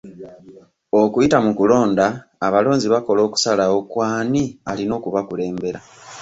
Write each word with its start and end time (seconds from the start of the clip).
Okuyita 1.01 1.37
mu 1.45 1.51
kulonda, 1.57 2.05
abalonzi 2.45 2.87
bakola 2.93 3.19
okusalawo 3.27 3.77
ku 3.91 3.97
ani 4.17 4.43
alina 4.69 4.93
okubakulembera. 4.99 5.79